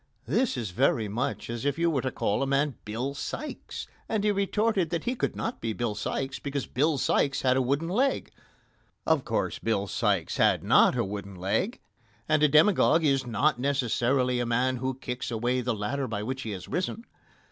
[0.25, 4.23] This is very much as if you were to call a man "Bill Sikes," and
[4.23, 7.87] he retorted that he could not be Bill Sikes because Bill Sikes had a wooden
[7.87, 8.31] leg.
[9.05, 11.81] Of course, Bill Sikes had not a wooden leg,
[12.27, 16.41] and a demagogue is not necessarily a man who kicks away the ladder by which
[16.41, 17.05] he has risen.